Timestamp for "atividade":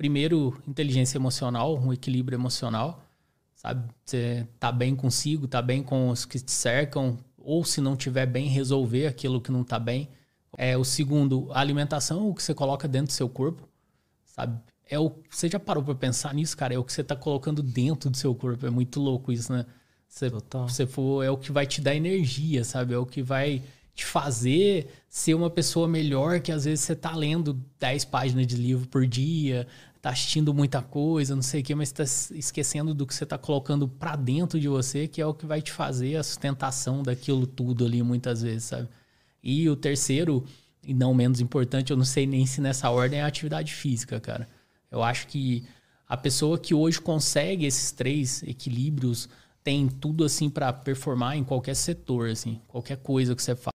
43.26-43.74